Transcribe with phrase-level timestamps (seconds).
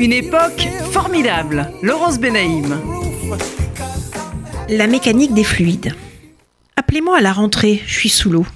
[0.00, 1.70] Une époque formidable.
[1.82, 2.80] Laurence Benaïm.
[4.68, 5.94] La mécanique des fluides.
[6.76, 8.46] Appelez-moi à la rentrée, je suis sous l'eau.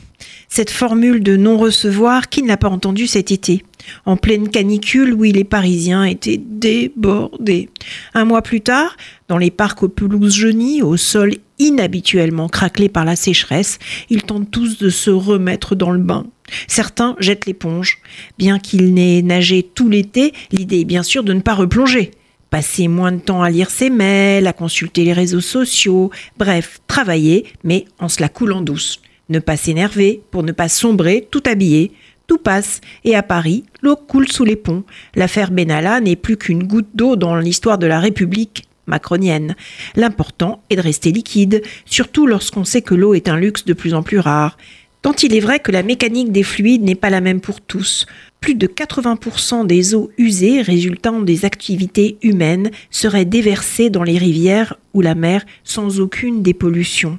[0.48, 3.64] Cette formule de non-recevoir, qui ne l'a pas entendue cet été?
[4.06, 7.68] En pleine canicule, où les Parisiens étaient débordés.
[8.14, 8.96] Un mois plus tard,
[9.29, 13.79] dans les parcs aux pelouses jaunies, au sol inhabituellement craquelé par la sécheresse,
[14.11, 16.27] ils tentent tous de se remettre dans le bain.
[16.66, 17.98] Certains jettent l'éponge.
[18.39, 22.12] Bien qu'ils n'aient nagé tout l'été, l'idée est bien sûr de ne pas replonger.
[22.50, 27.44] Passer moins de temps à lire ses mails, à consulter les réseaux sociaux, bref, travailler,
[27.63, 29.02] mais en se la coulant douce.
[29.29, 31.93] Ne pas s'énerver pour ne pas sombrer tout habillé.
[32.28, 34.84] Tout passe, et à Paris, l'eau coule sous les ponts.
[35.14, 39.56] L'affaire Benalla n'est plus qu'une goutte d'eau dans l'histoire de la République macronienne.
[39.97, 43.95] L'important est de rester liquide, surtout lorsqu'on sait que l'eau est un luxe de plus
[43.95, 44.59] en plus rare.
[45.08, 48.05] Tant il est vrai que la mécanique des fluides n'est pas la même pour tous.
[48.42, 54.77] Plus de 80% des eaux usées résultant des activités humaines seraient déversées dans les rivières
[54.92, 57.16] ou la mer sans aucune dépollution.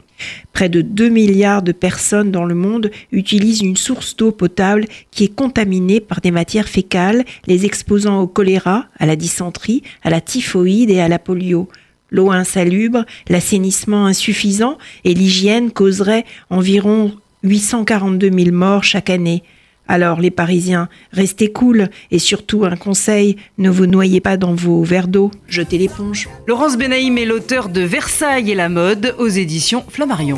[0.53, 5.23] Près de 2 milliards de personnes dans le monde utilisent une source d'eau potable qui
[5.23, 10.21] est contaminée par des matières fécales, les exposant au choléra, à la dysenterie, à la
[10.21, 11.67] typhoïde et à la polio.
[12.11, 19.43] L'eau insalubre, l'assainissement insuffisant et l'hygiène causeraient environ 842 000 morts chaque année.
[19.87, 24.83] Alors les Parisiens, restez cool et surtout un conseil, ne vous noyez pas dans vos
[24.83, 26.29] verres d'eau, jetez l'éponge.
[26.47, 30.37] Laurence Benaïm est l'auteur de Versailles et la mode aux éditions Flammarion.